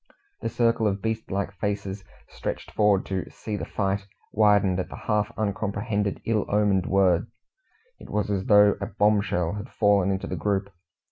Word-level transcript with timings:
The 0.41 0.49
circle 0.49 0.87
of 0.87 0.99
beast 1.03 1.29
like 1.29 1.51
faces, 1.59 2.03
stretched 2.29 2.71
forward 2.71 3.05
to 3.05 3.29
"see 3.29 3.55
the 3.55 3.65
fight," 3.67 4.07
widened 4.31 4.79
at 4.79 4.89
the 4.89 4.95
half 4.95 5.31
uncomprehended, 5.37 6.23
ill 6.25 6.43
omened 6.49 6.87
word. 6.87 7.27
It 7.99 8.09
was 8.09 8.31
as 8.31 8.45
though 8.45 8.77
a 8.81 8.87
bombshell 8.87 9.53
had 9.53 9.69
fallen 9.69 10.09
into 10.09 10.25
the 10.25 10.35
group. 10.35 10.71